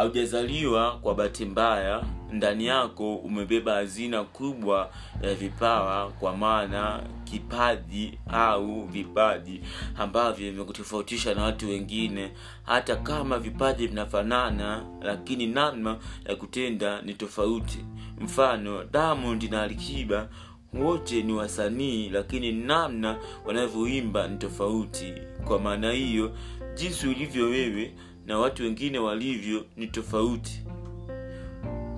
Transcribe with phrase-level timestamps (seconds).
[0.00, 4.90] haujazaliwa kwa bahati mbaya ndani yako umebeba hazina kubwa
[5.22, 9.60] ya vipawa kwa maana kipaji au vipaji
[9.98, 12.32] ambavyo vimekutofautisha na watu wengine.
[12.62, 15.96] Hata kama vipaji vinafanana lakini namna
[16.28, 17.78] ya kutenda ni tofauti.
[18.20, 20.28] Mfano diamond na alikiba
[20.74, 25.14] wote ni wasanii lakini namna wanavyoimba ni tofauti.
[25.44, 26.32] Kwa maana hiyo
[26.74, 27.94] jinsi ulivyo wewe
[28.30, 30.62] na watu wengine walivyo ni tofauti.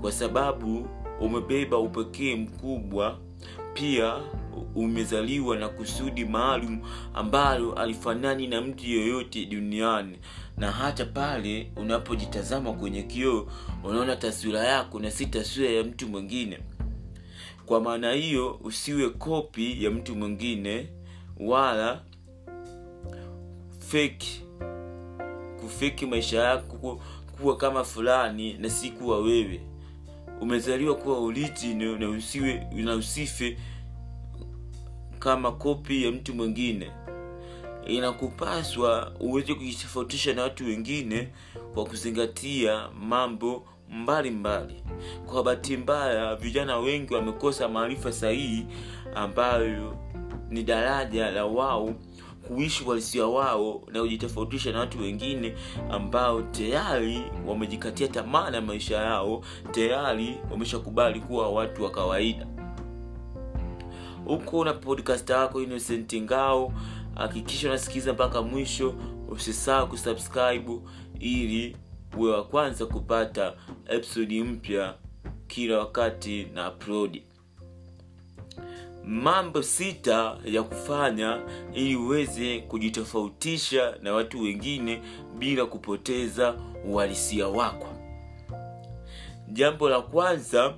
[0.01, 0.89] Kwa sababu
[1.21, 3.19] umebeba upekee mkubwa
[3.75, 4.15] pia
[4.75, 6.81] umezaliwa na kusudi maalum
[7.15, 10.19] ambalo alifanani na mtu yoyote duniani.
[10.57, 13.47] Na hata pale unapojitazama kwenye kioo
[13.85, 16.59] unaona taswira yako na si taswira ya mtu mwingine.
[17.67, 20.89] Kwa maana hiyo usiwe kopi ya mtu mwingine
[21.41, 22.01] wala
[23.79, 24.43] feki
[25.73, 27.01] kufeki maisha yako
[27.41, 29.61] kuwa kama fulani na si kuwa wewe
[30.41, 33.59] umezaliwa kuwa uliti na usiwe na usife
[35.19, 36.91] kama kopi ya mtu mwingine
[37.87, 41.29] inakupaswa uweze kujitofautisha na watu wengine
[41.75, 45.25] kwa kuzingatia mambo mbalimbali mbali.
[45.27, 48.67] kwa bahati mbaya vijana wengi wamekosa maarifa sahihi
[49.15, 49.97] ambayo
[50.51, 51.95] ni daraja la wao
[52.49, 55.55] kuishi uhalisia wao na kujitofautisha na watu wengine
[55.91, 62.47] ambao tayari wamejikatia tamaa na maisha yao tayari wameshakubali kuwa watu wa kawaida.
[64.25, 66.73] Huko na podcast yako innocent ngao
[67.15, 68.95] hakikisha unasikiliza mpaka mwisho.
[69.29, 70.79] Usisahau kusubscribe
[71.21, 71.77] ili
[72.19, 73.55] uwe wa kwanza kupata
[73.89, 74.95] episodi mpya
[75.47, 77.23] kila wakati na upload
[79.07, 81.39] mambo sita ya kufanya
[81.75, 85.03] ili uweze kujitofautisha na watu wengine
[85.39, 86.55] bila kupoteza
[86.91, 87.89] uhalisia wako.
[89.49, 90.75] Jambo la kwanza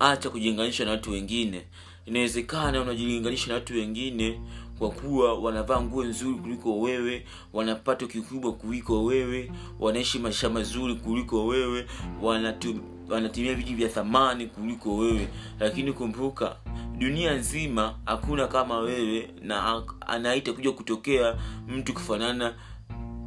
[0.00, 1.62] acha kujilinganisha na watu wengine.
[2.06, 4.40] Inawezekana unajilinganisha na watu wengine
[4.78, 11.46] kwa kuwa wanavaa nguo nzuri kuliko wewe wanapato kikubwa kuliko wewe wanaishi maisha mazuri kuliko
[11.46, 11.86] wewe
[12.22, 12.74] wanatu,
[13.08, 15.28] wanatumia vitu vya thamani kuliko wewe.
[15.60, 16.56] Lakini kumbuka
[16.98, 21.36] dunia nzima hakuna kama wewe na anaita kuja kutokea
[21.68, 22.54] mtu kufanana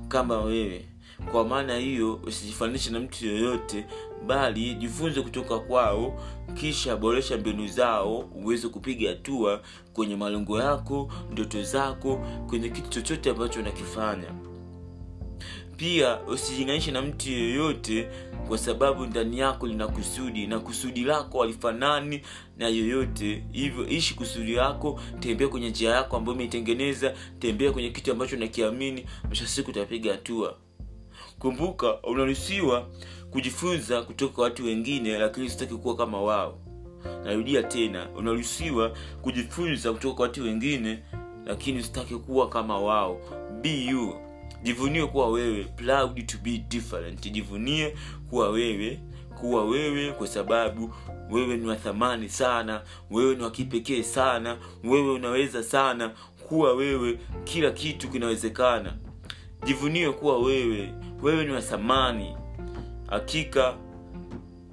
[0.07, 0.85] kama wewe.
[1.31, 3.85] Kwa maana hiyo usijifananishe na mtu yoyote
[4.27, 6.19] bali jifunze kutoka kwao
[6.53, 9.61] kisha boresha mbinu zao uweze kupiga hatua
[9.93, 12.15] kwenye malengo yako ndoto zako
[12.49, 14.27] kwenye kitu chochote ambacho unakifanya
[15.77, 18.07] pia usijilinganishe na mtu yeyote
[18.47, 22.21] kwa sababu ndani yako lina kusudi na kusudi lako halifanani
[22.57, 28.11] na yoyote hivyo ishi kusudi lako tembea kwenye njia yako ambayo umeitengeneza tembea kwenye kitu
[28.11, 30.57] ambacho nakiamini mwisho utapiga hatua.
[31.39, 32.87] Kumbuka unaruhusiwa
[33.31, 36.59] kujifunza kutoka kwa watu wengine lakini sitaki kuwa kama wao.
[37.23, 40.99] Narudia tena unaruhusiwa kujifunza kutoka kwa watu wengine
[41.45, 43.21] lakini usitaki kuwa kama wao.
[43.61, 44.26] Be you
[44.63, 47.31] jivunie kuwa wewe proud to be different.
[47.31, 47.93] Jivunie
[48.29, 48.99] kuwa wewe
[49.39, 50.93] kuwa wewe kwa sababu
[51.31, 52.81] wewe ni wa thamani sana
[53.11, 56.11] wewe ni wa kipekee sana wewe unaweza sana
[56.47, 58.93] kuwa wewe kila kitu kinawezekana.
[59.65, 62.35] Jivunie kuwa wewe wewe ni wa thamani.
[63.07, 63.77] Hakika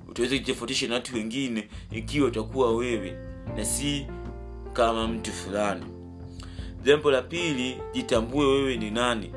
[0.09, 3.17] utaweza kujitofautisha na watu wengine ikiwa utakuwa wewe
[3.57, 4.07] na si
[4.73, 5.87] kama mtu fulani.
[6.85, 9.31] Jambo la pili jitambue wewe ni nani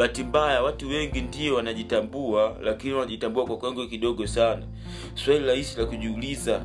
[0.00, 4.66] bahati mbaya watu wengi ndio wanajitambua lakini wanajitambua kwa kiwango kidogo sana.
[5.14, 6.64] Swali rahisi la kujiuliza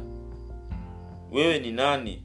[1.31, 2.21] wewe ni nani?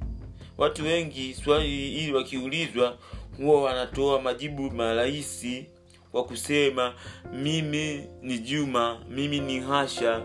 [0.59, 2.97] Watu wengi swali hili wakiulizwa
[3.37, 5.67] huwa wanatoa majibu marahisi
[6.13, 6.95] kwa kusema
[7.33, 10.23] mimi ni juma mimi ni hasha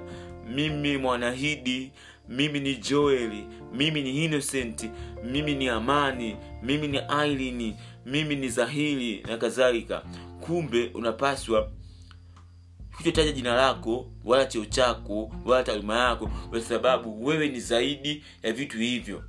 [0.50, 1.92] mimi mwanahidi
[2.30, 3.44] mimi ni joeli
[3.74, 4.90] mimi ni innocent
[5.24, 10.04] mimi ni amani mimi ni ailini mimi ni zahili na kadhalika.
[10.42, 11.72] Kumbe unapaswa
[12.98, 18.54] kutotaja jina lako wala cheo chako wala taaluma yako kwa sababu wewe ni zaidi ya
[18.54, 19.24] vitu hivyo.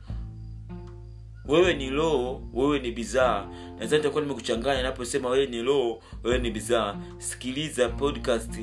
[1.49, 3.49] Wewe ni roho wewe ni bidhaa.
[3.79, 6.97] Nadhani takuwa nimekuchanganya naposema wewe ni roho wewe ni bidhaa.
[7.19, 8.61] Sikiliza podcast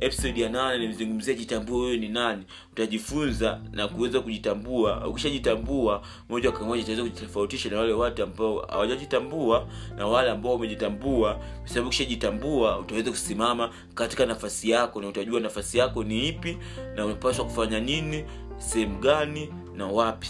[0.00, 2.44] episode ya nane nimezungumzia jitambua wewe ni nani.
[2.72, 5.06] Utajifunza na kuweza kujitambua.
[5.08, 11.34] Ukishajitambua moja kwa moja utaweza kujitofautisha na wale watu ambao hawajajitambua na wale ambao wamejitambua.
[11.34, 16.58] Kwa sababu ukishajitambua utaweza kusimama katika nafasi yako na utajua nafasi yako ni ipi
[16.96, 18.24] na unapaswa kufanya nini
[18.58, 20.28] sehemu gani na wapi.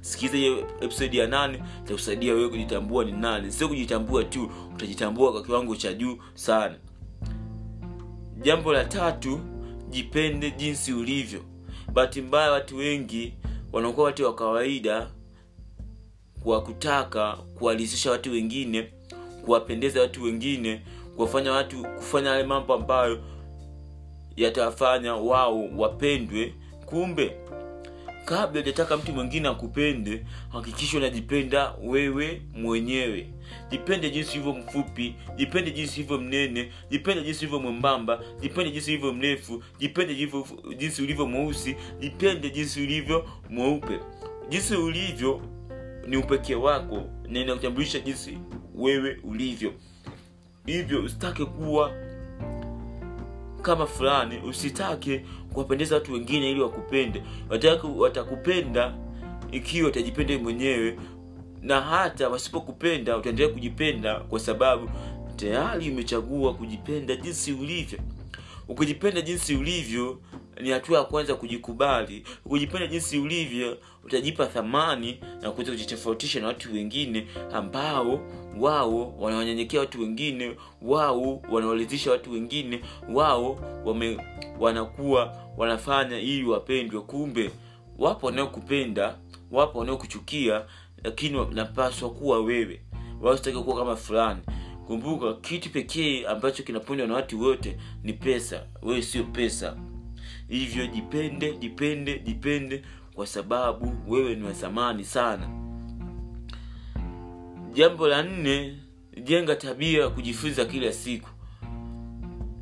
[0.00, 3.52] Sikiza hiyo episode ya nane itakusaidia wewe kujitambua ni nani.
[3.52, 6.74] Sio kujitambua tu utajitambua kwa kiwango cha juu sana
[8.42, 9.40] jambo la tatu
[9.90, 11.40] jipende jinsi ulivyo.
[11.92, 13.34] Bahati mbaya watu wengi
[13.72, 15.10] wanakuwa watu wa kawaida
[16.42, 18.92] kwa kutaka kuwalizisha watu wengine
[19.44, 20.82] kuwapendeza watu wengine
[21.16, 23.20] kuwafanya watu kufanya yale mambo ambayo
[24.36, 26.54] yatawafanya wao wapendwe.
[26.86, 27.36] Kumbe
[28.28, 33.26] kabla hujataka mtu mwingine akupende hakikisha unajipenda wewe mwenyewe.
[33.70, 39.12] Jipende jinsi hivyo mfupi jipende jinsi hivyo mnene jipende jinsi hivyo mwembamba jipende jinsi hivyo
[39.12, 40.14] mrefu jipende
[40.78, 43.98] jinsi ulivyo mweusi jipende jinsi ulivyo mweupe.
[44.48, 45.42] Jinsi ulivyo
[46.06, 48.38] ni upekee wako na inakutambulisha jinsi
[48.74, 49.72] wewe ulivyo.
[50.66, 51.92] Hivyo usitake kuwa
[53.62, 57.22] kama fulani usitake kuwapendeza watu wengine ili wakupende.
[57.96, 58.94] Watakupenda
[59.52, 60.98] ikiwa utajipenda mwenyewe.
[61.62, 64.90] Na hata wasipokupenda utaendelea kujipenda kwa sababu
[65.36, 67.98] tayari umechagua kujipenda jinsi ulivyo.
[68.68, 70.20] Ukijipenda jinsi ulivyo
[70.60, 72.24] ni hatua ya kwanza kujikubali.
[72.44, 78.20] Ukijipenda jinsi ulivyo utajipa thamani na kuweza kujitofautisha na watu wengine ambao
[78.60, 82.80] wao wanawanyenyekea watu wengine wao wanawalizisha watu wengine
[83.12, 84.18] wao wame,
[84.60, 87.00] wanakuwa wanafanya ili wapendwe.
[87.00, 87.50] Kumbe
[87.98, 89.14] wapo wanaokupenda
[89.50, 90.64] wapo wanaokuchukia
[91.04, 92.80] lakini napaswa kuwa wewe.
[93.20, 94.40] Wasitaki kuwa kama fulani.
[94.86, 98.66] Kumbuka kitu pekee ambacho kinapendwa na watu wote ni pesa.
[98.82, 99.76] Wewe sio pesa.
[100.48, 102.82] Hivyo jipende jipende jipende
[103.14, 104.54] kwa sababu wewe ni wa
[105.04, 105.67] sana
[107.78, 108.76] jambo la nne
[109.24, 111.28] jenga tabia ya kujifunza kila siku.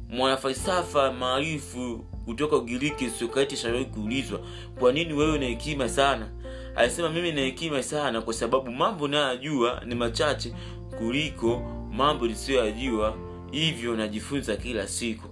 [0.08, 4.40] Mwanafalsafa maarifu kutoka ugiriki sokrati shawahi kuulizwa
[4.78, 6.28] kwa nini wewe na hekima sana?
[6.74, 10.54] Alisema mimi na hekima sana kwa sababu mambo nayoyajua ni machache
[10.98, 11.58] kuliko
[11.92, 13.16] mambo nisiyoyajua
[13.50, 15.28] hivyo najifunza kila siku.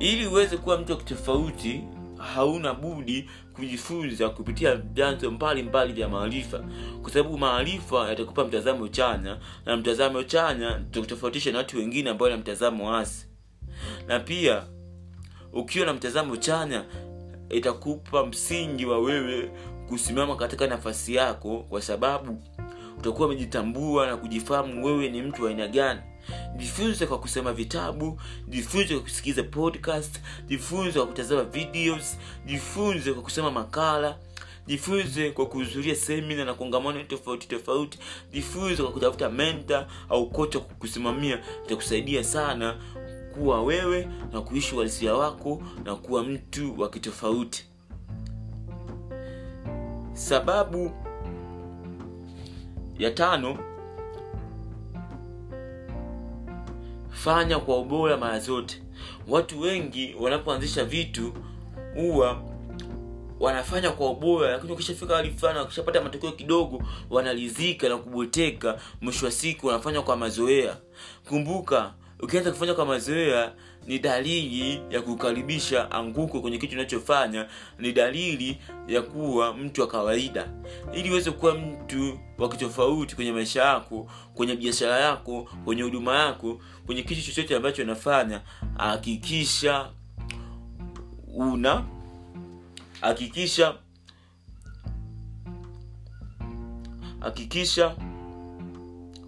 [0.00, 1.84] Ili uweze kuwa mtu wa kitofauti
[2.24, 6.64] hauna budi kujifunza kupitia vyanzo mbalimbali vya maarifa.
[7.02, 12.36] Kwa sababu maarifa yatakupa mtazamo chanya na mtazamo chanya tutakutofautisha na watu wengine ambao na
[12.36, 13.26] mtazamo hasi.
[14.08, 14.62] Na pia
[15.52, 16.84] ukiwa na mtazamo chanya
[17.50, 19.50] itakupa msingi wa wewe
[19.88, 22.42] kusimama katika nafasi yako kwa sababu
[22.98, 26.00] utakuwa umejitambua na kujifahamu wewe ni mtu wa aina gani
[26.56, 33.50] jifunze kwa kusoma vitabu jifunze kwa kusikiliza podcast jifunze kwa kutazama videos jifunze kwa kusoma
[33.50, 34.16] makala
[34.66, 37.98] jifunze kwa kuhudhuria semina na kongamano tofauti tofauti
[38.32, 41.40] jifunze kwa kutafuta menta au kocha kukusimamia.
[41.66, 42.76] Itakusaidia sana
[43.34, 47.66] kuwa wewe na kuishi uhalisia wako na kuwa mtu wa kitofauti.
[50.12, 50.90] Sababu
[52.98, 53.58] ya tano
[57.14, 58.82] fanya kwa ubora mara zote.
[59.28, 61.32] Watu wengi wanapoanzisha vitu
[61.94, 62.42] huwa
[63.40, 69.32] wanafanya kwa ubora lakini ukishafika hali fulani wakishapata matokeo kidogo wanalizika na kuboteka mwisho wa
[69.32, 70.76] siku wanafanya kwa mazoea.
[71.28, 71.92] Kumbuka
[72.24, 73.52] ukianza kufanya kwa mazoea
[73.86, 77.48] ni dalili ya kukaribisha anguko kwenye kitu unachofanya
[77.78, 80.48] ni dalili ya kuwa mtu wa kawaida.
[80.94, 86.60] Ili uweze kuwa mtu wa kitofauti kwenye maisha yako kwenye biashara yako kwenye huduma yako
[86.86, 88.40] kwenye kitu chochote ambacho unafanya
[88.78, 89.90] hakikisha
[91.34, 91.84] una
[93.00, 93.74] hakikisha
[97.20, 97.96] hakikisha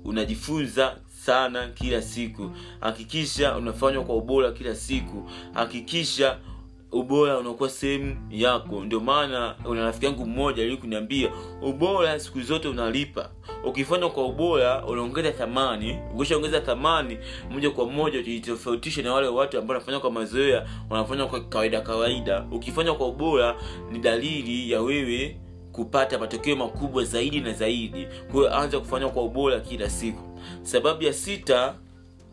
[0.05, 0.97] unajifunza
[1.27, 2.51] sana kila siku.
[2.81, 5.31] Hakikisha unafanywa kwa ubora kila siku.
[5.55, 6.39] Hakikisha
[6.93, 8.85] ubora unakuwa sehemu yako.
[8.85, 11.31] Ndio maana una rafiki yangu mmoja ili kuniambia
[11.63, 13.31] ubora siku zote unalipa.
[13.65, 15.99] Ukifanya kwa ubora unaongeza thamani.
[16.15, 17.19] Ukishaongeza thamani
[17.51, 22.45] moja kwa moja ujitofautishe na wale watu ambao wanafanya kwa mazoea wanafanya kwa kawaida kawaida.
[22.53, 23.57] Ukifanya kwa ubora
[23.93, 25.37] ni dalili ya wewe
[25.73, 28.07] kupata matokeo makubwa zaidi na zaidi.
[28.33, 31.75] Kwahiyo anza kufanya kwa ubora kila siku sababu ya sita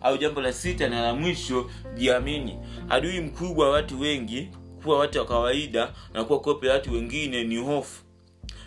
[0.02, 2.58] au jambo la sita na la mwisho jiamini.
[2.90, 4.50] Adui mkubwa wa watu wengi
[4.84, 8.02] kuwa watu wa kawaida na kuwa kope watu wengine ni hofu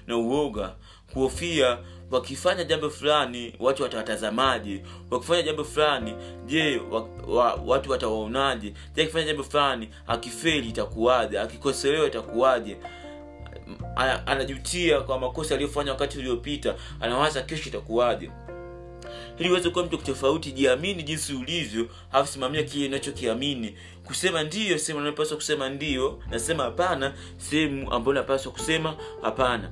[0.06, 0.74] na uoga.
[1.12, 1.78] Kuhofia
[2.10, 4.82] wakifanya jambo fulani watu watawatazamaje?
[5.10, 6.14] Wakifanya jambo fulani
[6.46, 8.72] je wa, wa, watu watawaonaje?
[8.94, 11.40] Je akifanya jambo fulani akifeli itakuwaje?
[11.40, 12.76] Akikoselewa itakuwaje?
[14.26, 18.30] Anajutia kwa makosa aliyofanya wakati uliopita anawaza kesho itakuwaje
[19.38, 23.76] ili uweze kuwa mtu tofauti jiamini jinsi ulivyo halafu simamia kile unachokiamini.
[24.04, 29.70] Kusema ndiyo sehemu unapaswa kusema ndiyo nasema hapana sehemu ambayo unapaswa kusema hapana.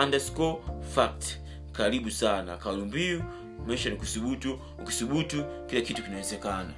[0.03, 0.57] underscore
[0.95, 1.37] fact.
[1.71, 2.57] Karibu sana.
[2.57, 3.23] Kauli mbiu
[3.67, 6.73] maisha ni kusubutu ukisubutu kila kitu kinawezekana